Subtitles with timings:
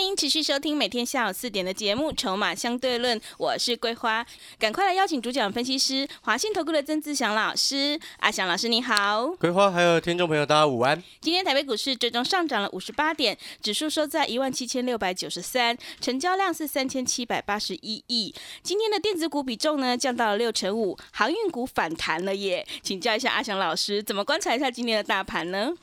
[0.00, 4.26] 欢迎持续收听每天下午四点的节目《筹码相对论》，我是桂花，
[4.58, 8.00] 赶快来邀请主讲分析师华信投顾的曾志祥老师。
[8.20, 11.00] 阿祥老师你好，桂花还有听众朋友大家午安。
[11.20, 18.34] 今天台北股市最终上涨了五十八点，指数收在一万七千六百九十三，成交量是三千七百八十一亿。
[18.62, 22.66] 今天的电子股比重呢降到了六成五，航运股反弹了耶。
[22.82, 25.74] 请教一下阿祥老师，怎么观察一下今天的大盘呢？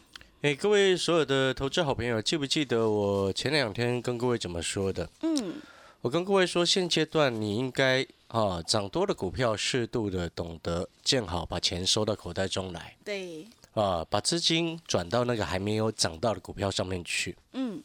[0.41, 5.09] 哎，各位所有的投资好朋友，记不记得我前两天跟各位怎么说的？
[5.21, 5.55] 嗯，
[6.01, 17.35] 我跟各位说，现阶段你应该啊，涨多的股票适度的懂得见好，把钱收到口袋中来对，啊，把资金转到那个还没有涨到的股票上面去。
[17.53, 17.81] 嗯，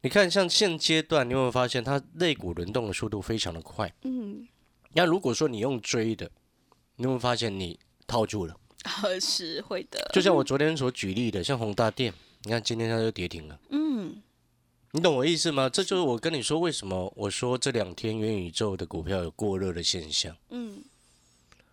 [0.00, 3.94] 你看，像现阶段，你有没有发现它类股轮动的速度非常的快？
[4.02, 4.44] 嗯，
[4.94, 6.28] 那如果说你用追的，
[6.96, 8.56] 你有没有发现你套住了？
[9.02, 13.58] 呃，是会的，就像我昨天所举例的，像宏大电，你看今天它就跌停了。
[13.70, 14.22] 嗯，
[14.92, 15.68] 你懂我意思吗？
[15.68, 20.36] 这就是我跟你说为什么我说这两天元宇宙的股票有过热的现象。
[20.50, 20.82] 嗯，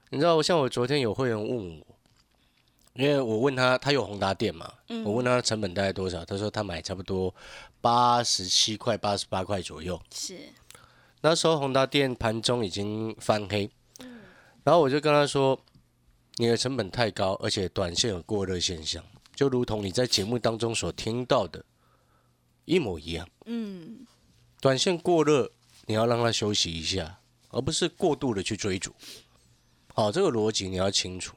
[0.10, 1.86] 你知道，像我昨天有会员问我，
[2.94, 4.72] 因为我问他，他有宏达电嘛？
[4.90, 7.34] 嗯我问他成本大概多少，他说他买差不多
[7.82, 10.02] 八十七块、八十八块左右。
[10.14, 10.38] 是，
[11.22, 13.70] 那时候宏达电盘中已经翻黑，
[14.64, 15.60] 然后我就跟他说，
[16.38, 19.04] 你的成本太高，而且短线有过热现象，
[19.36, 21.64] 就如同你在节目当中所听到的，
[22.66, 23.28] 一模一样。
[23.46, 24.06] 嗯，
[24.60, 25.52] 短线过热，
[25.86, 28.94] 你要让它休息一下，而不是过度的去追逐。
[29.94, 31.36] 好，这个逻辑你要清楚。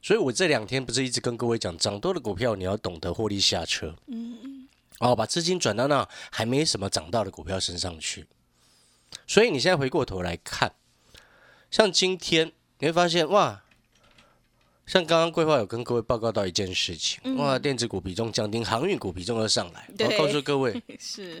[0.00, 3.96] 所以我这两天不是一直跟各位讲，涨多的股票你要懂得获利下车。
[4.06, 4.68] 嗯嗯
[5.00, 8.26] 哦，把资金转到那还没什么涨到的股票身上去。
[9.26, 10.74] 所以你现在回过头来看，
[11.70, 13.64] 像今天你会发现哇，
[14.86, 19.88] 像刚刚规划有跟各位报告到一件事情，哇，电子股比重降低，航运股比重又上来。
[19.98, 21.40] 我要告诉各位， 是，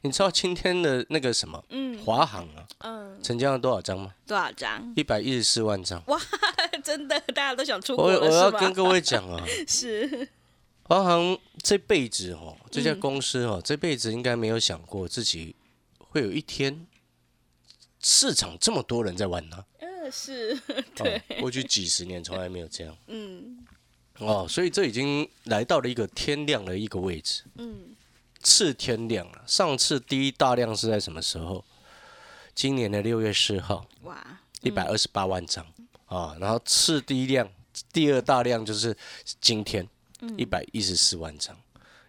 [0.00, 4.14] 你知道今天的那个什么嗯华航啊，嗯，成交了多少张吗？
[4.26, 4.92] 多少张？
[4.96, 6.02] 一百一十四万张。
[6.06, 6.18] 哇
[6.82, 10.28] 真的，大家都想出我国我，我要跟各位讲啊， 是，
[10.84, 15.54] 华航这辈子哦，这嗯家公司哦，这辈子应该没有想过自己
[15.98, 16.86] 会有一天
[18.00, 19.58] 市场这么多人在玩它。
[19.58, 19.64] 嗯，
[20.12, 20.56] 是，
[20.98, 22.96] 哦，过去几十年从来没有这样。
[23.06, 23.64] 嗯。
[24.18, 27.96] 哦，所以这已经来到了一个天量的一个位置，嗯，
[28.40, 29.42] 次天量了。
[29.46, 31.64] 上次第一大量是在什么时候？
[32.54, 35.66] 今年的六月四号，哇，一百二十八万张。
[36.04, 37.50] 啊，然后次第一量，
[37.90, 38.94] 第二大量就是
[39.40, 39.88] 今天
[40.36, 41.56] 一百一十四万张，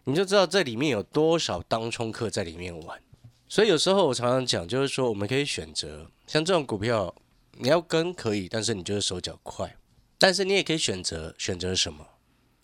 [0.04, 3.02] 你就知道这里面有多少当冲客在里面玩。
[3.48, 7.16] 所以有时候我常常讲，就是说我们可以选择像这种股票，
[7.58, 9.78] 你要跟可以，但是你就是手脚快，
[10.18, 12.06] 但是你也可以选择选择什么，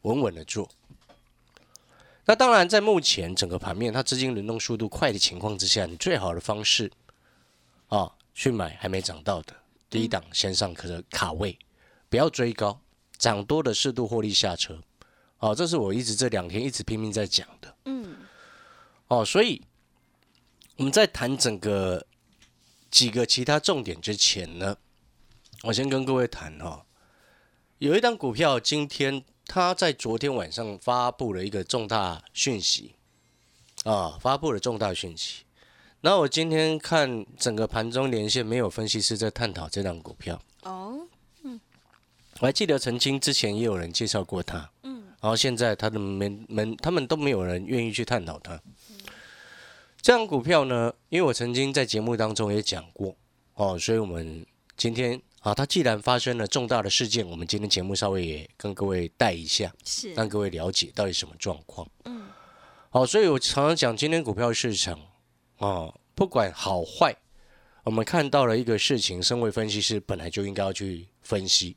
[0.01, 0.69] 稳稳的做。
[2.25, 6.91] 那当然，在目前整个盘面它资金轮动速度快的情况之下，你最好的方式
[7.87, 9.55] 啊，去买还没涨到的
[9.89, 11.57] 低档先上可的卡位，
[12.07, 12.79] 不要追高，
[13.17, 14.79] 涨多的适度获利下车。
[15.39, 17.75] 哦，这是我一直这两天一直拼命在讲的。
[17.85, 18.17] 嗯，
[19.07, 19.61] 哦，所以
[20.75, 22.05] 我们在谈整个
[22.89, 24.77] 几个其他重点之前呢，
[25.63, 26.83] 我先跟各位谈哦，
[27.77, 32.95] 有一档股票今天它在昨天晚上发布了一个重大讯息
[33.83, 35.43] 啊，发布了重大讯息。
[36.01, 40.41] 然后我今天看整个盘中连线，没有分析师在探讨这档股票。
[40.63, 41.07] 哦，
[41.43, 41.59] 嗯
[42.39, 48.59] 我还记得曾经之前也有人介绍过它，嗯，然后现在他的门门他们都没有人愿意去探讨它。
[50.01, 53.15] 这张股票呢，因为我曾经在节目当中也讲过
[53.55, 54.45] 哦，所以我们
[54.77, 61.85] 今天啊，它既然发生了重大的事件，我们今天节目稍微也跟各位带一下，是，让各位了解到底什么状况。
[62.05, 62.27] 嗯，
[62.89, 64.97] 好，所以我常常讲，今天股票市场
[65.57, 67.13] 啊，不管好坏，
[67.83, 71.75] 我们看到了一个事情，身为分析师本来就应该要去分析，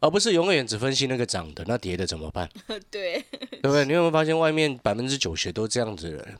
[0.00, 2.48] 而不是永远只分析那个涨的，那跌的怎么办？
[2.90, 3.84] 对，对不对？
[3.84, 6.38] 你有没有发现外面百分之九十都这样子的人？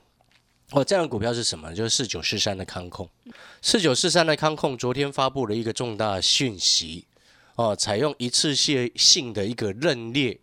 [0.73, 1.75] 哦，这样的股票是什么？
[1.75, 3.09] 就是四九四三的康控，
[3.63, 7.07] 四九四三的康控昨天发布了一个重大讯息，
[7.57, 10.39] 哦，采用一次性性的一个认列，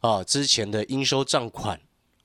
[0.00, 1.80] 啊，之前的应收账款。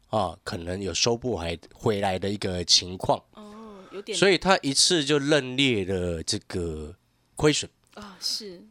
[0.09, 3.21] 啊，可能有收不回回来的一个情况。
[3.33, 4.17] 哦，有点。
[4.17, 6.95] 所以它一次就认列了这个
[7.35, 8.63] 亏损，啊、是。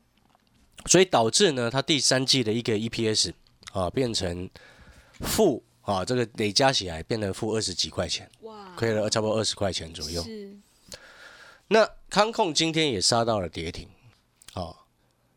[0.87, 3.35] 所以导致呢，它第三季的一个 EPS
[3.73, 4.49] 啊变成
[5.21, 10.23] 负啊，这个累加起来变成负二十几块钱，哇，亏了差不多二十块钱左右。
[10.23, 10.57] 是
[11.69, 13.89] 那康控今天也杀到了跌停，
[14.53, 14.75] 啊，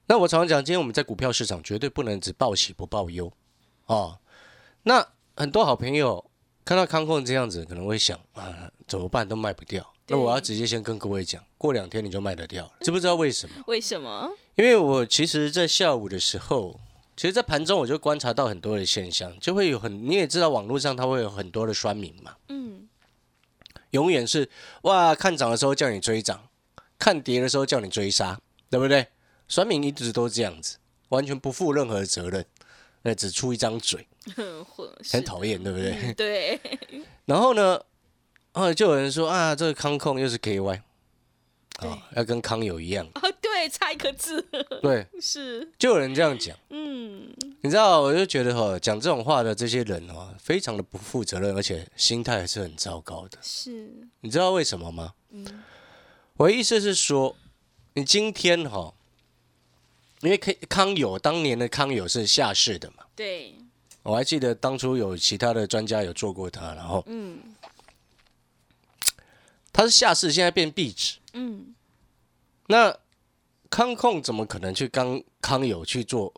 [0.07, 3.31] 那我常常讲，今天我们在股票市场绝对不能只报喜不报忧，
[3.85, 4.19] 啊，
[4.83, 6.29] 那很多好朋友
[6.65, 9.85] 看到康控这样子，可能会想啊，怎么办都卖不掉。
[10.09, 13.63] 那我要直接先跟各位讲，过两天你就卖得掉了，知不知道为什么？
[13.67, 14.31] 为什么？
[14.55, 16.79] 因为我其实，在下午的时候，
[17.17, 22.87] 其实，在盘中我就观察到很多的现象，就会有很，你也知道，网络上它会有很多的酸民嘛，嗯，
[23.89, 24.47] 永远是
[24.83, 26.47] 哇，看涨的时候叫你追涨，
[26.99, 29.07] 看跌的时候叫你追杀，对不对？
[29.47, 30.77] 酸民一直都这样子，
[31.09, 32.45] 完全不负任何责任，
[33.01, 34.07] 那只出一张嘴，
[35.11, 35.91] 很讨厌，对不对？
[35.93, 36.59] 嗯对，
[37.25, 37.81] 然后呢，
[38.51, 40.81] 啊，就有人说啊，这个康控又是 KY，
[41.77, 44.41] 啊，要跟康友一样，哦，对，差一个字
[44.81, 46.57] 对，是，就有人这样讲。
[46.69, 47.31] 嗯，
[47.61, 53.37] 你知道，我就觉得哈，讲这种话的这些人哦，非常的不负责任，而且心态还是很糟糕的。
[53.43, 53.91] 是，
[54.21, 55.13] 你知道为什么吗？
[55.29, 55.63] 嗯
[56.37, 57.35] 我的意思是说，
[57.93, 58.93] 你今天哈，
[60.21, 63.55] 因为康康友当年的康友是下市的嘛，对，
[64.01, 67.39] 我还记得当初有其他的专家有做过他，然后嗯
[69.71, 71.17] 他是下市，现在变壁纸。
[71.37, 71.75] 嗯，
[72.67, 72.97] 那
[73.69, 76.33] 康控怎么可能去跟康友去做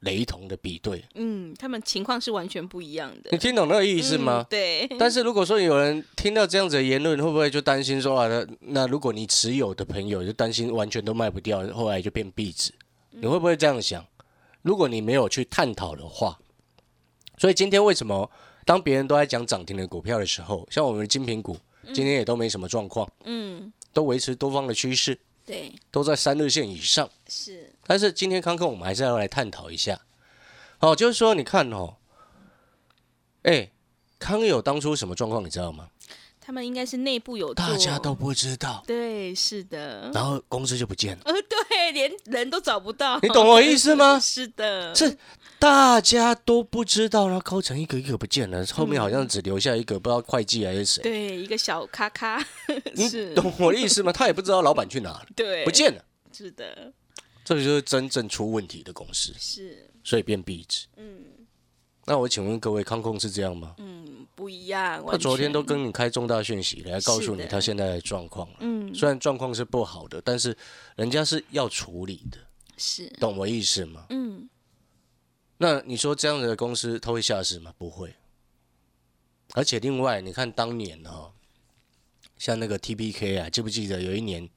[0.00, 1.04] 雷同的比对？
[1.14, 3.30] 嗯，他们情况是完全不一样的。
[3.32, 4.42] 你，听懂那个意思吗？
[4.42, 4.46] 嗯？
[4.50, 12.72] 对，但是如果说有人听到这样子的言论，会不会就担心说啊，那那如果你持有的朋友就担心完全都卖不掉，后来就变壁纸，
[13.10, 14.04] 你会不会这样想？
[14.62, 16.38] 如果你没有去探讨的话，
[17.38, 18.30] 所以今天为什么
[18.64, 21.56] 当别人都在讲涨停的股票的时候，像我们的精品股
[21.94, 27.08] 今天也都没什么状况，嗯，都维持多方的趋势，对，都在三日线以上。
[27.28, 29.98] 是，但是今天康控我们还是要来探讨一下，
[30.80, 31.96] 哦，就是说你看哦，
[33.44, 33.70] 哎，
[34.18, 35.88] 康友当初什么状况你知道吗？
[36.46, 41.22] 他们应该是内部有，大家都不知道，对，是的，然后公司就不见了。
[41.24, 45.18] 呃，对，连人都找不到，你懂我意思吗 是的，是
[45.58, 51.02] 大家都不知道，然后高层一个一个不见了，后面好像只留下一个不知道会计还是谁。
[51.02, 52.40] 对，一个小咖咖，
[52.94, 54.12] 你是，懂我的意思吗？
[54.12, 56.04] 他也不知道老板去哪了，对，不见了。
[56.32, 56.92] 是的，
[57.44, 60.86] 这就是真正出问题的公司，是，所以变壁纸。
[60.96, 61.24] 嗯
[62.06, 63.74] 那我请问各位，康控是这样吗？
[63.78, 68.48] 嗯，不一样，他昨天都，跟你开重大讯息来告诉你他现在的状况。
[68.60, 70.56] 嗯，虽然状况是不好的，但是
[70.94, 72.38] 人家是要处理的，
[72.76, 74.06] 是，懂我意思吗？
[74.10, 74.48] 嗯，
[75.58, 77.74] 那你说这样的公司他会下市吗？
[77.76, 78.14] 不会。
[79.54, 81.32] 而且另外，你看当年哈、
[82.38, 84.48] 像那个 TPK 啊，记不记得有一年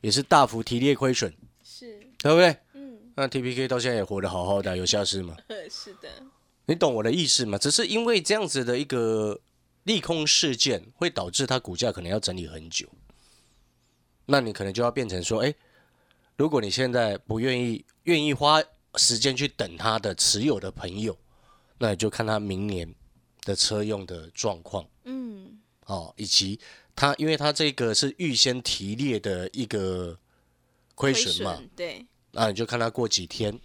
[0.00, 2.56] 也是大幅提列亏损，是，对不对？
[2.72, 5.36] 嗯，那 TPK 到现在也活得好好的，有下市吗？
[5.70, 6.08] 是的，
[6.68, 7.56] 你懂我的意思吗？
[7.56, 9.40] 只是因为这样子的一个
[9.84, 12.86] 利空事件，会导致它股价可能要整理很久。
[14.26, 15.54] 那你可能就要变成说，哎，
[16.36, 18.62] 如果你现在不愿意愿意花
[18.96, 21.16] 时间去等它的持有的朋友，
[21.78, 22.94] 那你就看他明年
[23.44, 26.60] 的车用的状况嗯，哦，以及
[26.94, 30.18] 它，因为它这个是预先提列的一个
[30.94, 33.58] 亏损嘛，，对，那你就看他过几天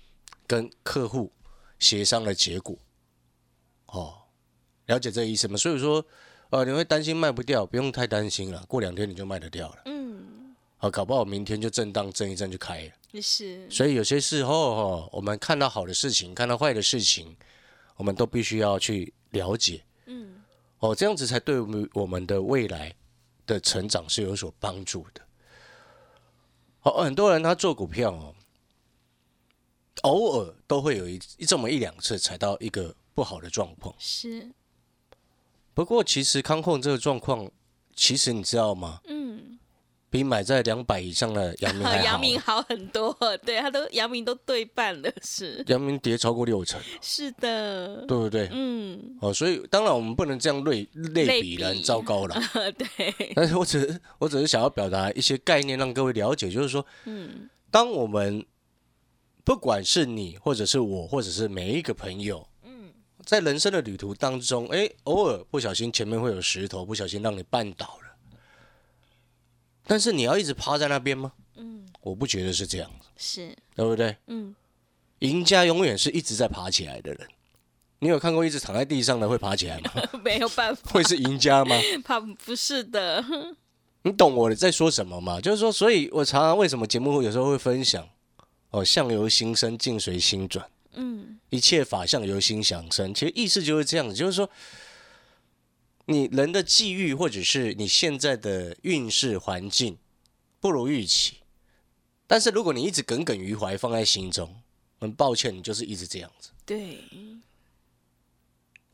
[0.48, 1.33] 跟客户
[1.79, 2.77] 协商的结果，
[3.93, 4.15] 哦，
[4.88, 5.55] 了解这意思吗？
[5.55, 6.03] 所以说，
[6.50, 13.21] 呃，你会担心卖不掉，不用太担心了，过两天你就卖得掉了，嗯，好，搞不好明天就震荡震一震就开了。
[13.21, 17.38] 是，所以有些时候哦，我们看到好的事情，看到坏的事情，
[17.95, 20.41] 我们都必须要去了解，嗯，
[20.79, 22.91] 哦，这样子才对我们我们的未来
[23.45, 25.21] 的成长是有所帮助的。
[26.79, 28.35] 好，很多人他做股票哦，
[30.01, 33.93] 偶尔都会有一这么一两次踩到一个不好的状况。
[33.98, 34.51] 是，
[35.74, 37.50] 不过其实康控这个状况，
[37.96, 39.00] 其实你知道吗？
[39.08, 39.58] 嗯，
[40.10, 42.03] 比买在两百以上的阳明还好。
[42.05, 48.48] 阳明好很多，对，他都阳明都对半了，是，阳明跌超过六成，是的，对不对？
[48.51, 52.36] 嗯，哦，所以当然我们不能这样类类类比了，很糟糕了。
[52.77, 58.46] 对，但是我只是我只是想要表达一些概念，让各位了解，就是说，嗯，当我们
[59.43, 62.52] 不管是你，或者是我，或者是每一个朋友，嗯，
[63.25, 68.38] 在人生的旅途当中，哎，偶尔不小心前面会有石头，不小心让你绊倒了，
[69.86, 71.32] 但是你要一直趴在那边吗？
[71.56, 74.15] 嗯，我不觉得是这样子，是，对不对？
[74.27, 74.56] 嗯，
[75.20, 77.27] 赢家永远是一直在爬起来的人。
[78.00, 79.92] 你有看过一直躺在地上的会爬起来吗？
[80.25, 81.75] 没有办法，会是赢家吗？
[82.03, 83.24] 怕不是的，
[84.03, 85.39] 你懂我在说什么吗？
[85.39, 88.06] 就是说，所以我常常为什么节目有时候会分享
[88.72, 93.13] 哦，相由心生，境随心转，嗯，一切法相由心想生。
[93.13, 94.50] 其实意思就是这样子，就是说，
[96.05, 99.97] 你人的际遇或者是你现在的运势环境
[100.59, 101.38] 不如预期，
[102.27, 104.62] 但是如果你一直耿耿于怀放在心中，
[105.00, 106.50] 很抱歉，你就是一直这样子。
[106.65, 107.00] 对，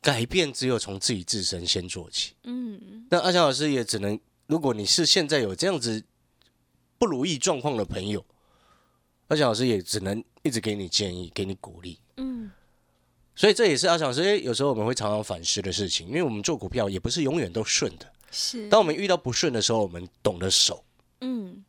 [0.00, 2.32] 改变只有从自己自身先做起。
[2.44, 6.02] 嗯，那阿强老师也只能，如果你是现在有这样子
[6.98, 8.24] 不如意状况的朋友，
[9.30, 12.00] 阿强老师也只能一直给你建议，给你鼓励。
[12.16, 12.50] 嗯，
[13.36, 18.12] 所以这也是阿强老师诶有时候我们会常常反思的事情，因为我们做股票也不是永远都顺的。
[18.32, 20.84] 是，当我们遇到不顺的时候，我们懂得守
[21.20, 21.64] 嗯，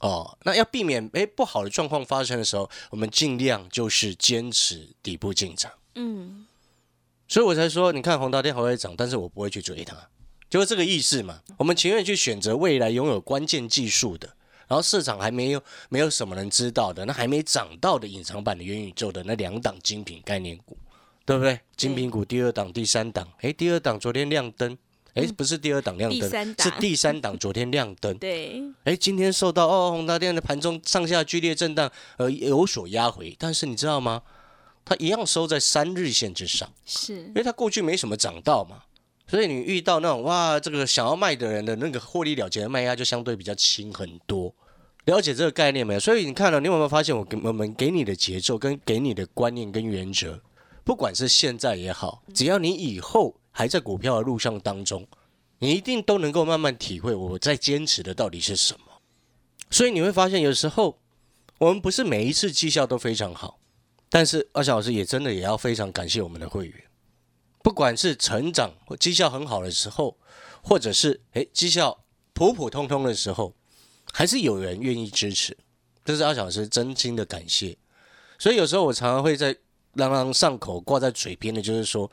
[0.00, 0.38] 哦。
[0.44, 5.70] 那要避免诶不好的状况发生的时候，我们尽量就是坚持底部进场。
[5.96, 6.46] 嗯，
[7.28, 10.08] 所以我才说，你看宏达电还会涨，但是我不会去追它，
[10.48, 11.42] 就是这个意思嘛。
[11.58, 14.34] 我们情愿去选择未来拥有关键技术的，
[14.70, 20.78] 然后市场还没有没有什么人知道的，那还没涨到的隐藏版的元宇宙的那两档精品概念股，
[21.26, 21.58] 对不对？
[21.76, 24.78] 精品股第二档、第三档，诶，第二档昨天亮灯，
[25.14, 28.16] 诶，不是第二档亮灯，第是第三档昨天亮灯。
[28.18, 34.22] 对， 诶，今天受到哦宏达电的盘中上下剧烈震荡，呃有所压回，但是你知道吗？
[34.84, 36.70] 它一样收在三日线之上。
[36.86, 38.84] 是因，为它过去没什么涨到嘛，
[39.30, 44.52] 所以你遇到那种哇，这个想要卖的人的那个获利了结的卖压就相对比较轻很多。
[45.04, 46.00] 了解这个概念没有？
[46.00, 50.40] 所以你看了，你有没有发现我给我们给你的节奏跟给你的观念跟原则，
[50.82, 55.06] 不管是现在也好，只要你以后还在股票的路上当中，
[55.60, 58.80] 你一定都能够慢慢体会我在坚持的到底是什么。
[59.70, 60.98] 所以你会发现，有时候
[61.58, 63.60] 我们不是每一次绩效都非常好，
[64.10, 66.89] 但是二小老师也真的也要非常感谢我们的会员。
[67.62, 70.16] 不管是成长或绩效很好的时候，
[70.62, 73.54] 或者是诶绩效普普通通的时候，
[74.12, 75.56] 还是有人愿意支持，
[76.04, 77.76] 这是阿小老师真心的感谢。
[78.38, 79.54] 所以有时候我常常会在
[79.94, 82.10] 朗朗上口挂在嘴边的，就是说，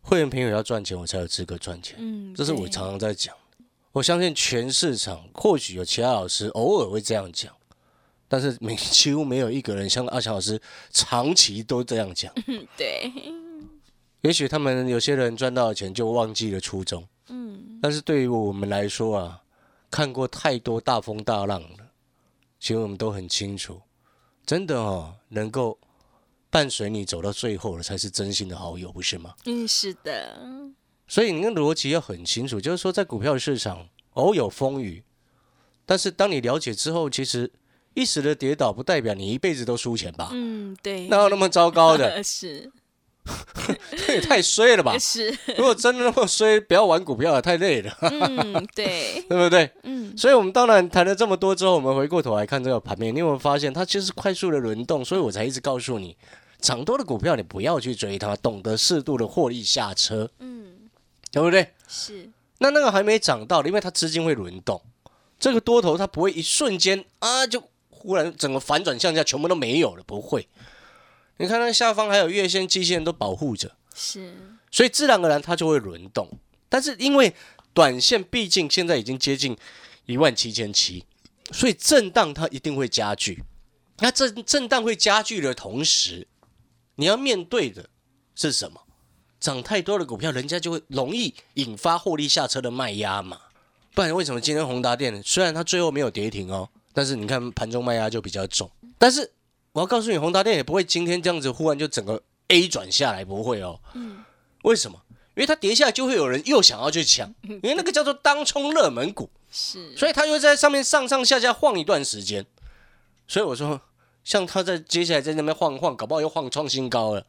[0.00, 1.96] 会员朋友要赚钱，我才有资格赚钱。
[1.98, 3.34] 嗯，这是我常常在讲。
[3.92, 7.54] 我相信全市场或许有其他老师偶尔会这样讲，
[8.28, 10.60] 但是没几乎没有一个人像阿强老师
[10.90, 12.32] 长期都这样讲。
[12.46, 13.10] 嗯 对，
[14.22, 19.42] 也许他们有些人赚到钱就忘记了初衷，嗯，但是对于我们来说啊，
[19.90, 21.92] 看过太多大风大浪了，
[22.58, 23.80] 其实我们都很清楚，
[24.44, 25.78] 真的哦，能够
[26.50, 29.34] 伴随你走到最后的才是真心的好友，不是吗？
[29.44, 30.36] 嗯，是的，
[31.06, 35.04] 所以你的逻辑要很清楚，就是说在股票市场偶有风雨，
[35.86, 37.52] 但是当你了解之后，其实
[37.94, 40.30] 一时的跌倒不代表你一辈子都输钱吧？
[40.32, 42.20] 嗯，对，哪有那么糟糕的？
[42.24, 42.70] 是
[44.06, 44.96] 这也太衰了吧！
[44.98, 49.70] 是，如果真的那么衰，不要玩股票了，太累了， 嗯，对，对不对？
[49.82, 55.04] 嗯，所以，我们当然谈了这么多之后，我们回过头来看这个盘面，你有没有发现它就是快速的轮动？
[55.04, 56.16] 所以我才一直告诉你，
[56.60, 60.88] 涨多的股票你不要去追它，懂得适度的获利下车，嗯，
[61.30, 61.72] 对不对？
[61.86, 64.80] 是，那那个还没涨到的，因为它资金会轮动，
[65.38, 70.48] 这个多头它不会一瞬间啊就忽然整个反转向下，全部都没有了，不会。
[71.38, 74.34] 你看那下方还有月线、季线都保护着，是，
[74.70, 76.28] 所以自然而然它就会轮动。
[76.68, 77.34] 但是因为
[77.72, 79.56] 短线毕竟现在已经接近
[80.06, 81.04] 一万七千七，
[81.52, 83.42] 所以震荡它一定会加剧。
[84.00, 86.26] 那震震荡会加剧的同时，
[86.96, 87.88] 你要面对的
[88.34, 88.80] 是什么？
[89.40, 93.40] 涨太多的股票，人家就会容易引发获利下车的卖压嘛。
[93.94, 98.68] 不然为什么今天宏达电虽然它最后没有跌停哦，但是你看盘中卖压就比较重。
[98.98, 99.30] 但是
[99.78, 103.80] 我要告诉你，宏达电也不会今天这样子忽然就整个 A 转下来，不会哦。
[103.94, 104.24] 嗯，
[104.64, 105.00] 为什么？
[105.36, 112.44] 因为它跌下来就会有人又想要去抢，因为那个叫做当冲热门股，是，所以它就会在上面上上下下晃一段时间。
[113.28, 113.80] 所以我说，
[114.24, 117.24] 像它在接下来在那边晃晃，搞不好又晃创新高了。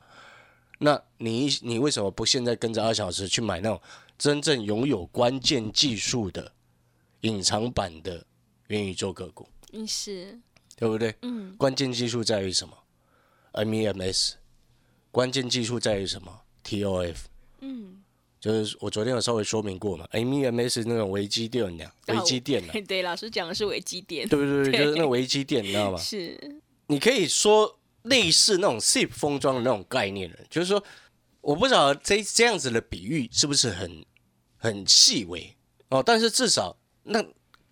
[0.80, 3.80] 那你你为什么不现在跟着二小时去买那种
[4.18, 6.52] 真正拥有关键技术的
[7.22, 8.26] 隐藏版的
[8.70, 10.40] 元宇宙个股，嗯，是，
[10.80, 11.14] 对不对？
[11.24, 12.74] 嗯，关键技术在于什么
[13.52, 14.36] ？MEMS。
[15.12, 17.16] 关键技术在于什么？TOF。
[17.60, 18.02] 嗯，
[18.40, 24.72] 就是我昨天有稍微说明过嘛，MEMS 那种微机电量，微机电呢， 对，老师讲的是微机电，对不对？
[24.72, 25.98] 对就是那微机电，你知道吗？
[26.00, 30.82] 是，你可以说类似那种 SIP 封装的那种概念了，就是说，
[31.42, 34.06] 我不知道这这样子的比喻是不是很
[34.56, 35.54] 很细微
[35.90, 37.22] 哦，但是至少那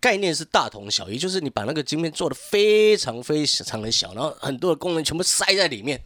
[0.00, 6.00] 概念是大同小异，就是你把那个晶片做的非常非常的小，然后很多的功能全部塞在里面，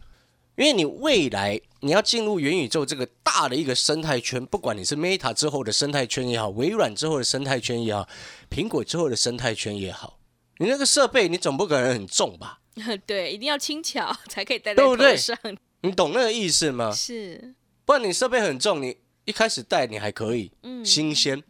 [0.55, 8.07] 因为你未来你要进入元宇宙这个大的一个生态圈，不管你是 Meta 之后的生态圈也好，微软之后的生态圈也好，
[8.49, 10.19] 苹果之后的生态圈也好，
[10.57, 12.59] 你那个设备你总不可能很重吧？
[13.05, 15.37] 对，一定要轻巧才可以带在头上。
[15.81, 16.91] 你懂那个意思吗？
[16.91, 17.53] 是，
[17.85, 21.43] 不然你设备很重，你一开始带你还可以嗯新鲜，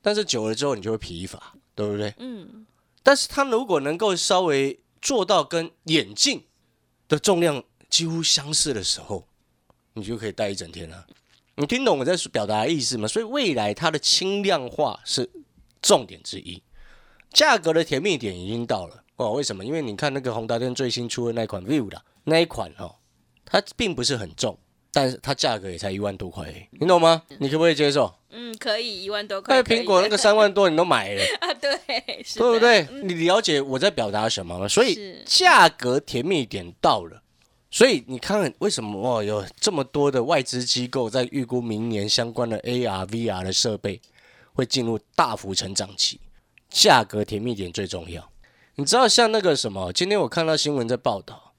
[0.00, 2.14] 但是久了之后你就会疲乏，对不对？
[2.18, 2.66] 嗯，
[3.02, 6.44] 但是它如果能够稍微做到跟眼镜
[7.08, 9.26] 的重量几乎相似的时候，
[9.94, 11.06] 你就可以戴一整天了。
[11.56, 13.06] 你听懂我在表达的意思吗？
[13.06, 15.30] 所以未来它的轻量化是
[15.82, 16.62] 重点之一，
[17.30, 19.32] 价格的甜蜜点已经到了哦。
[19.32, 19.64] 为什么？
[19.64, 22.96] 因为你看那个宏达电最新出的那款 View 的那一款哦，
[23.44, 24.58] 它并不是很重，
[24.92, 27.22] 但是它价格也才一万多块你懂吗？
[27.38, 28.14] 你可不可以接受？
[28.30, 29.62] 嗯，可以一万多块。
[29.62, 31.22] 苹果那个 三万多你都买了。
[31.40, 32.58] 啊，对，对不？
[32.58, 32.86] 对？
[33.02, 34.68] 你了解我在表达什么吗？
[34.68, 37.22] 所以价格甜蜜点到了，
[37.70, 44.00] 所以你看为什么哦有这么多的外资机构在预估明年相关的 AR、VR 的设备
[44.54, 46.20] 会进入大幅成长期，
[46.70, 48.30] 价格甜蜜点最重要。
[48.76, 51.51] 你知道像那个什么，今天我看到新闻在报道，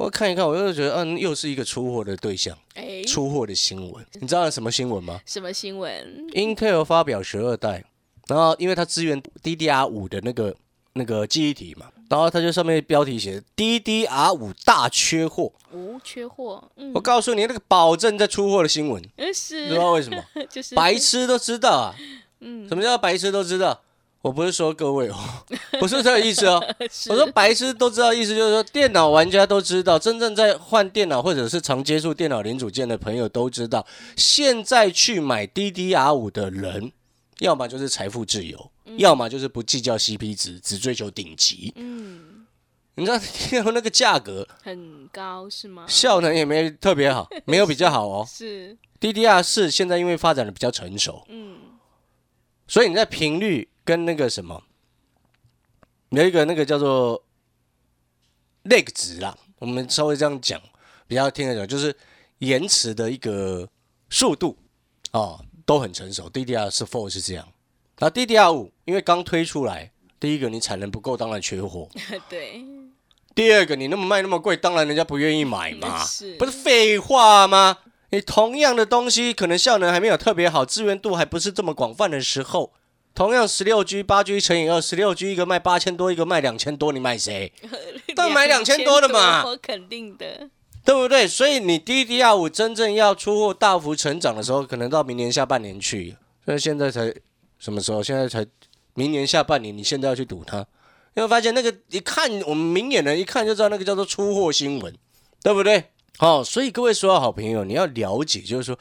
[0.00, 4.02] 我看一看，我又觉得嗯，又是一个出货的对象，哎，出货的新闻。
[4.18, 5.20] 你知道什么新闻吗？
[5.26, 5.92] 什么新闻
[6.32, 7.84] ？Intel 发表十二代，
[8.26, 10.56] 然后因为它支援 DDR 五的那个
[10.94, 15.52] 那个记忆体嘛，然后它就上面标题写 DDR 五大缺货。
[15.70, 16.70] 无缺货。
[16.76, 21.94] 嗯我告诉你，那个保证在出货的新闻，嗯不是知，道为什么， 就是白痴都知道啊。
[22.40, 23.82] 嗯什么叫白痴都知道？
[24.22, 25.16] 我不是说各位哦，
[25.80, 26.62] 不是这个意思哦。
[27.08, 33.86] 我说白痴都知道，意思就是说电脑玩家都知道，真正在换电脑或者是常接触电脑零组件的朋友都知道，
[34.16, 36.92] 现在去买 DDR 五的人，
[37.38, 41.72] 要么就是财富自由，要么就是不计较 CP 值，只追求顶级。
[41.76, 42.44] 嗯，
[42.96, 43.18] 你知道
[43.72, 45.86] 那个价格，很高是吗？
[45.88, 48.26] 效能也没特别好，没有比较好哦。
[48.28, 51.56] 是，DDR 四现在因为发展的比较成熟，嗯，
[52.68, 54.62] 所以你在频率跟那个什么，
[56.10, 57.24] 有一个那个叫做
[58.62, 60.62] lag 值啦，我们稍微这样讲，
[61.08, 61.96] 比较听得懂，就是
[62.38, 63.68] 延迟的一个
[64.08, 64.56] 速度
[65.10, 66.30] 哦，都很成熟。
[66.30, 67.48] DDR 是 four 是这样，
[67.98, 71.88] 然后 DDR 五因为刚推出来，第一个你产能不够，当然缺货；
[72.30, 72.64] 对，
[73.34, 77.78] 第二个你那么卖那么贵，当然人家不愿意买嘛， 是不是废话吗？
[78.10, 82.72] 你同样的东西，可能效能还没有特别好，资源度还不是这么广泛的时候，
[83.14, 87.52] 同样十六 G 八 G 乘以二，十六 G 一个卖八千多，一个卖两千多，你买谁？
[88.14, 90.48] 当然买2000多的嘛我肯定的，
[90.84, 91.26] 对不对？
[91.26, 96.16] 所以你 DDR 五真正要出货大幅成长的时候，可能到明年下半年去。
[96.44, 97.14] 所以现在才
[97.58, 98.02] 什么时候？
[98.02, 98.46] 现在才
[98.94, 100.64] 明年下半年，你现在要去赌它，
[101.14, 104.94] 你会发现那个一看我们明眼人一看就知道那个叫做出货新闻，
[105.42, 105.84] 对不对？
[106.18, 108.78] 好、所以各位所有好朋友，你要了解，就是说，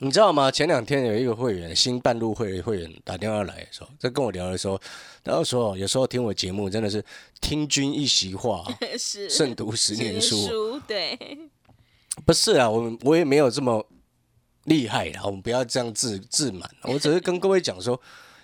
[0.00, 0.48] 你知道吗？
[0.48, 4.80] 前两天有一个会员新半路会的会员打电话来的时候，在跟我聊的时候，
[5.24, 7.04] 然后说有时候听我节目真的是
[7.40, 8.64] 听君一席话，
[8.96, 10.36] 是胜读十年书。
[10.46, 11.18] 书，对，
[12.24, 13.84] 不是啊，我们我也没有这么
[14.64, 16.70] 厉害啦，我们不要这样自自满。
[16.82, 18.00] 我只是跟各位讲说，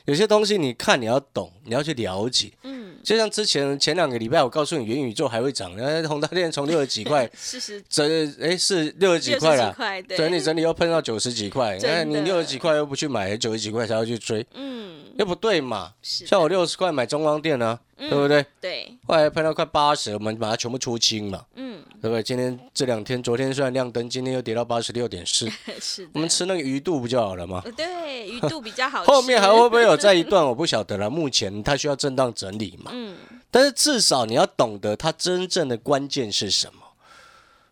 [0.07, 2.53] 有些东西你看你要懂，你要去了解。
[2.63, 7.29] 嗯，就像之前前两个礼拜，我告诉你元宇宙还会涨，然后宏达电从六十几块。
[7.35, 12.05] 四十整，哎是六十几块六十几啦，块，对，整理整理又碰到九十几块，真的。
[12.05, 15.93] 那你六十几块又不去买，九十几块才要去追，嗯，又不对嘛。
[16.03, 18.45] 是，像我六十块买中光电呢、嗯对不对？
[18.61, 22.23] 对，后来碰到快八十，我们把它全部出清了，嗯，对不对？
[22.23, 25.49] 今天这两天，昨天虽然亮灯，今天又跌到八十六点四，
[25.81, 27.63] 是，我们吃那个鱼肚不就好了吗？
[27.65, 30.45] 呃对鱼肚比较好吃，后面还会不会有再一段？
[30.45, 31.09] 我不晓得了。
[31.09, 33.17] 目前它需要震荡整理嘛，嗯，
[33.51, 36.81] 但是至少你要懂得它真正的关键是什么。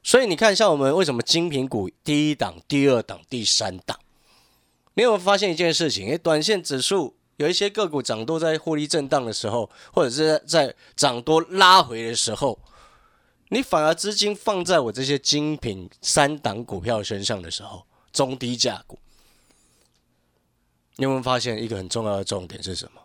[0.05, 3.97] 所以你看，像我们为什么精品股第一档、第二档、第三档，
[4.95, 6.09] 你有没有发现一件事情？
[6.09, 12.57] 诶，短线指数有一些个股涨多在获利震荡的时候，或者是在涨多拉回的时候，
[13.49, 18.97] 你反而资金放在我这些精品三档股票身上的时候，中低价股，
[20.97, 23.03] 你有没有发现一个很重要的重点是什么？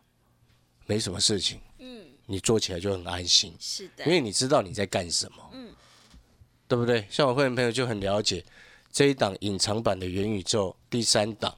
[0.85, 3.55] 没什么事情，嗯，你做起来就很安心。
[3.59, 4.05] 是的。
[4.05, 5.73] 因，为你知道你在干什么，嗯，
[6.67, 7.07] 对不对？
[7.09, 8.45] 像我会员朋友就很了解
[8.91, 11.57] 这一档隐藏版的元宇宙第三档，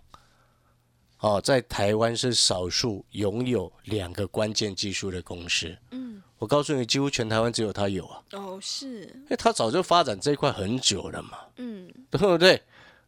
[1.20, 5.76] 哦，在台湾是少数拥有两个关键技术的公司。
[5.92, 12.62] 嗯，我告诉你，几乎全台湾只有它有啊，哦是，因为它早就发展这一块很久了嘛，嗯， 对不对？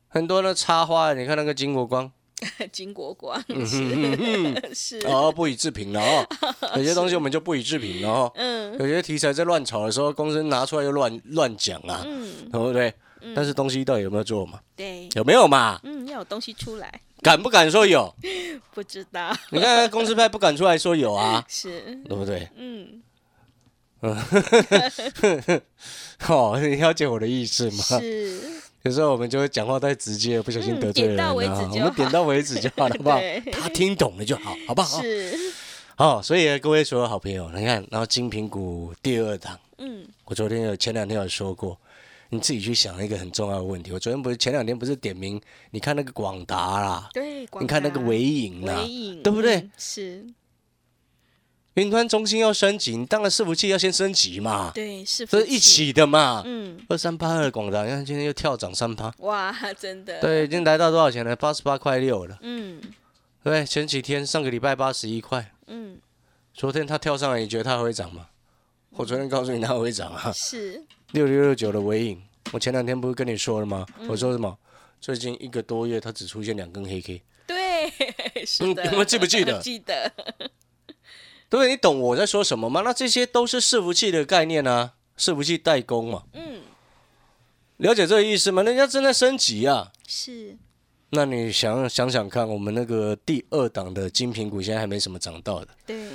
[0.10, 2.12] 很多的插花，你看那个金国光，
[2.74, 6.28] 金国光嗯是 是，哦，不予置评了哦。
[6.76, 8.32] 有些东西我们就不予置评了哦。
[8.36, 12.94] 嗯有些题材在乱炒的时候，公司拿出来就乱乱讲啊，嗯，对不对？
[13.36, 14.60] 但是东西到底有没有做嘛？
[14.76, 15.80] 对，有没有嘛？
[15.84, 18.14] 嗯，要有东西出来，敢不敢说有？
[18.74, 22.50] 不知道你看公司派不敢出来说有啊， 是，对不对？
[22.56, 23.02] 嗯
[24.02, 24.18] 嗯
[26.28, 27.84] 哦，你了解我的意思吗？
[28.00, 28.40] 是，
[28.84, 31.30] 有时候我们就会讲话太直接，不小心嗯得罪人啊。
[31.30, 31.42] 就我
[31.86, 33.20] 们点到为止就好了，好不好？
[33.52, 35.00] 他听懂了就好，好不好？
[35.02, 35.38] 是，
[35.96, 41.78] 好，所以各位所有好朋友，你看，然后金苹果第二档，嗯我昨天有前两天有说过，
[42.32, 43.92] 你自己去想一个很重要的问题。
[43.92, 45.40] 我昨天不是前两天不是点名，
[45.72, 50.26] 你看那个广达啦，对，你看那个达伟影啦，影，对不对嗯是，
[51.74, 56.42] 云端中心要升级，你当然伺服器要先升级嘛，对，是，这是一，起的嘛。
[56.46, 61.36] 嗯，二三八二广达，你看今天又跳涨三趴，哇， 真的，，对，已经来到多少钱了？
[61.36, 62.82] 八十八块六了，嗯
[63.44, 63.66] 对？
[63.66, 65.98] 前几天上个礼拜八十一块，嗯，
[66.54, 68.28] 昨天它跳上来，你觉得它还会涨吗？
[68.92, 72.22] 我昨天告诉你它会涨啊，是，六六六九的尾影，
[72.52, 73.86] 我前两天不是跟你说了吗？
[74.00, 74.58] 嗯我说什么？
[75.00, 80.12] 最近一个多月，它只出现两根黑 K，对，是的，嗯你们记不记得记得，
[81.50, 81.70] 对？
[81.70, 82.82] 你懂我在说什么吗？
[82.86, 86.62] 那这些都是伺服器的概念啊，伺服器代工嘛，嗯，
[87.78, 88.62] 了解这个意思吗？
[88.62, 89.92] 人家正在升级啊。
[90.08, 90.56] 是，
[91.10, 96.12] 那你想想想看，我们那个第二档的精品股现在还没什么涨到的，对，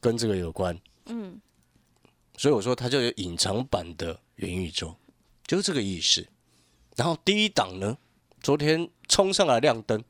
[0.00, 0.76] 跟这个有关，
[1.06, 1.40] 嗯
[2.36, 4.94] 所以我说它就有隐藏版的元宇宙，
[5.46, 6.26] 就是这个意思。
[6.96, 7.96] 然后第一档呢，
[8.40, 10.02] 昨天冲上来亮灯，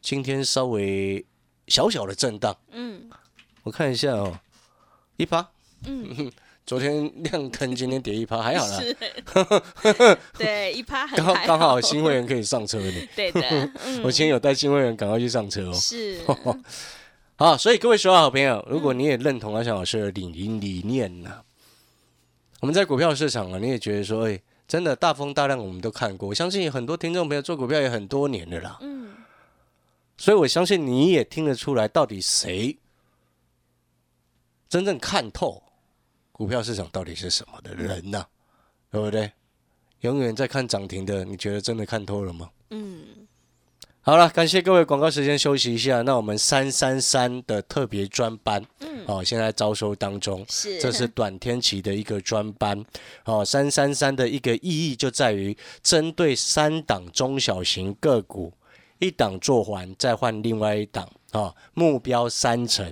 [0.00, 1.24] 今天稍微
[1.66, 3.10] 小小的震荡，嗯。
[3.64, 4.38] 我看一下哦，
[5.18, 5.46] 一趴，
[5.84, 6.32] 嗯，
[6.64, 8.96] 昨天亮灯，今天跌一趴，还好啦，是，
[10.38, 12.92] 对，一趴很刚好还刚好新会员可以上车了。
[13.14, 13.42] 对的，
[13.84, 15.74] 嗯，我今天有带新会员，赶快去上车哦。
[15.74, 16.18] 是，
[17.36, 21.42] 好，所以各位所有好朋友，如果你也认同阿翔老师的理理念呢、
[22.60, 29.14] 我们在股票市场啊，你也觉得说，哎、真的大风大浪我们都看过，我相信很多听众朋友做股票也很多年的啦，嗯
[30.16, 32.76] 所以我相信你也听得出来，到底谁
[34.68, 35.62] 真正看透
[36.32, 38.26] 股票市场到底是什么的人呐、
[38.90, 39.30] 对不对？
[40.00, 42.50] 永远在看涨停的，你觉得真的看透了吗？
[42.70, 43.27] 嗯，
[44.08, 46.00] 好了，感谢各位，广告时间休息一下。
[46.00, 52.82] 那我们三三三的特别专班，嗯哦，现在招收当中，是，这是短天期的一个专班。
[53.26, 58.50] 哦，三三三的一个意义就在于针对三档中小型个股，
[58.98, 62.90] 一档做完再换另外一档，哦，目标三成。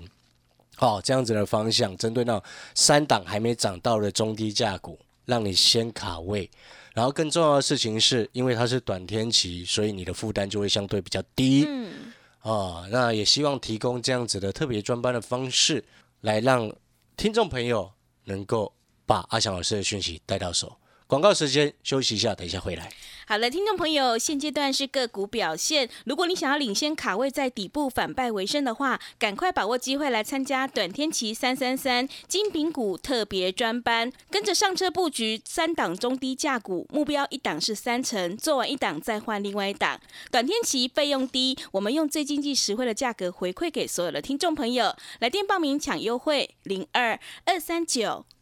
[0.81, 2.43] 哦，这样子的方向，针对那种
[2.75, 6.51] 三档还没涨到的中低价股，让你先卡位。
[6.97, 11.67] 然后更重要的事情是，因为它是短天期，所以你的负担就会相对比较低。
[11.69, 11.93] 嗯
[12.41, 15.85] 啊，那也希望提供这样子的特别专班的方式，
[16.23, 16.75] 来让
[17.15, 17.93] 听众朋友
[18.25, 18.73] 能够
[19.05, 20.75] 把阿翔老师的讯息带到手。
[21.07, 22.91] 广告时间，休息一下，等一下回来。
[23.29, 25.89] 好了，听众朋友，现阶段是个股表现。
[26.05, 40.01] 如果你想要领先卡位在底部反败为胜的话，赶快把握机会来参加短天期三三三金饼股特别专班，跟着上车布局三档中低价股，目标一档是三成，做完一档再换另外一档。
[40.31, 44.95] 短天期费用低，我们用最经济实惠的价格回馈给所有的听众朋友。
[45.21, 48.25] 来电报名抢优惠，零二二三九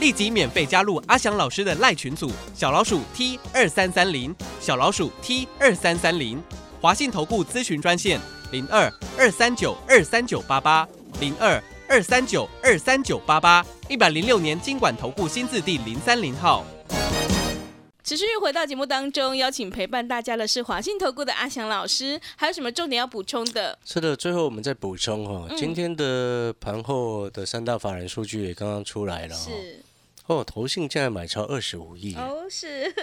[0.00, 6.40] 立即免费加入阿翔老师的赖群组，小老鼠 T 二三三零，小老鼠 T 二三三零，
[6.80, 8.20] 华信投顾咨询专线
[8.52, 10.88] 零二二三九二三九八八
[11.20, 16.64] 零二二三九二三九八八，一百零六年经管投顾新字第零三零号。
[18.04, 23.78] 持续回到节目当中，邀请陪伴大家的是华信投顾的阿翔老师，还有什么重点要补充的？
[23.84, 29.84] 是的，最后我们再补充哈、嗯今天的盘后的三大法人数据也刚刚出来了哈、是
[30.28, 32.94] 哦，投信现在买超二十五亿，哦，是，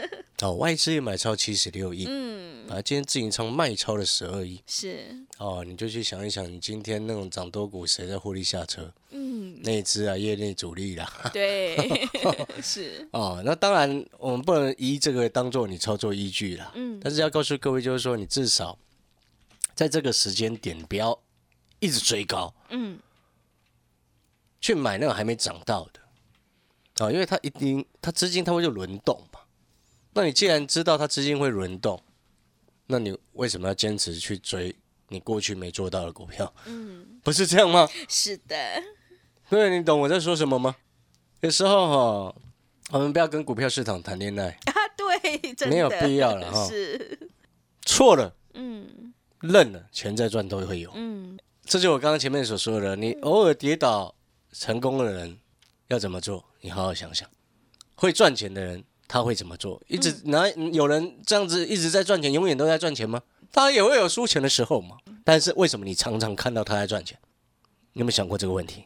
[0.41, 5.07] 哦，外资也买超七十六亿，嗯，啊，今天自营仓卖超了十二亿，是，
[5.39, 8.93] 哦，你就去想一想，你今天那种涨多股谁在获利下车？
[9.09, 11.31] 嗯，那一只啊，业内主力啦。
[11.33, 12.07] 对，
[12.61, 16.71] 是，哦，那当然，我们不能依这个当做你操作依据啦。
[16.75, 18.77] 嗯，但是要告诉各位，就是说，你至少
[19.73, 21.19] 在这个时间点不要
[21.79, 22.99] 一直追高，嗯，
[24.61, 25.99] 去买那个还没涨到的
[26.99, 29.39] 啊，因为它一定它资金它会就轮动嘛。
[30.13, 32.01] 那你既然知道它资金会轮动，
[32.87, 34.73] 那你为什么要坚持去追
[35.09, 36.53] 你过去没做到的股票？
[36.65, 37.87] 嗯，不是这样吗？
[38.07, 38.55] 是的，
[39.49, 40.75] 对，你懂我在说什么吗？
[41.41, 41.87] 有时候
[42.31, 42.35] 哈，
[42.91, 47.29] 我们不要跟股票市场谈恋爱，啊，对，真的没有必要了哈是，
[47.81, 50.91] 错了嗯认了，钱再赚都会有。
[50.95, 54.15] 嗯，这就我刚刚前面所说的，你偶尔跌倒
[54.53, 55.37] 成功的人
[55.87, 56.45] 要怎么做？
[56.61, 57.29] 你好好想想，
[57.95, 59.81] 会赚钱的人他会怎么做？
[59.87, 63.21] 一直拿有人这样子一直在赚钱，永远都在赚钱吗？
[63.51, 64.97] 他也会有输钱的时候嘛。
[65.23, 67.17] 但是为什么你常常看到他在赚钱？
[67.93, 68.85] 你有没有想过这个问题？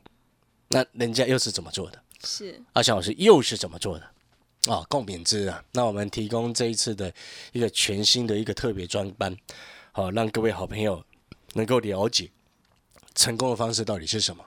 [0.67, 2.01] 那人家又是怎么做的？
[2.23, 4.05] 是，阿翔老师又是怎么做的？
[4.71, 5.63] 啊，共勉之啊！
[5.71, 7.11] 那我们提供这一次的
[7.53, 9.35] 一个全新的一个特别专班，
[9.93, 11.01] 好、让各位好朋友
[11.53, 12.29] 能够了解
[13.15, 14.45] 成功的方式到底是什么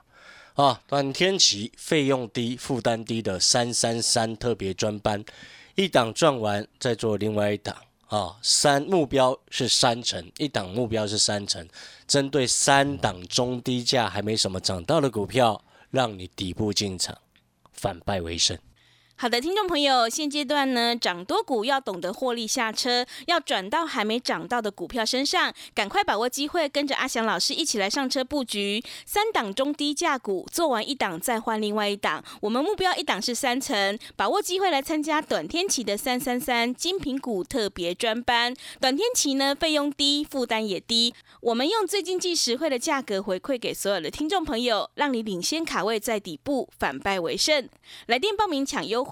[0.54, 0.82] 啊？
[0.86, 5.24] 短天期费用低、负担低的三三三特别专班，
[5.74, 7.76] 一档赚完再做另外一档
[8.08, 8.36] 啊。
[8.42, 11.66] 三目标是三成，一档目标是三成，
[12.06, 17.16] 针对三档中低价还没什么涨到的股票，让你底部进场，
[17.72, 18.58] 反败为胜。
[19.22, 32.20] 好的，听众朋友，现阶段呢，涨多股要懂得获利下车，要转到还没涨到的股票身上，赶快把握机会，跟着阿翔老师一起来上车布局三档中低价股，做完一档再换另外一档。
[32.40, 38.52] 我们目标一档是三成，把握机会来参加短天期的三三三精品股特别专班。
[38.80, 47.68] 短天期呢，费用低，负担也低，我们用最经济实惠的价格回馈给所有的听众朋友，让你领先卡位在底部，反败为胜。
[48.06, 49.11] 来电报名抢优，